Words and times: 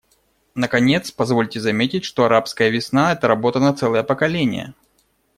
Наконец, 0.55 1.11
позвольте 1.11 1.59
заметить, 1.59 2.05
что 2.05 2.25
«арабская 2.25 2.69
весна»— 2.71 3.11
это 3.13 3.27
работа 3.27 3.59
на 3.59 3.71
целое 3.71 4.01
поколение. 4.01 4.73